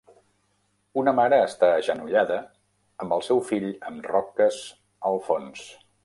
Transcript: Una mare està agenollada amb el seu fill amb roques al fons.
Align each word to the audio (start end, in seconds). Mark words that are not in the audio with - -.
Una 1.01 1.11
mare 1.17 1.37
està 1.49 1.67
agenollada 1.81 2.39
amb 3.05 3.13
el 3.17 3.21
seu 3.27 3.41
fill 3.49 3.67
amb 3.91 4.09
roques 4.13 4.57
al 5.11 5.21
fons. 5.29 5.67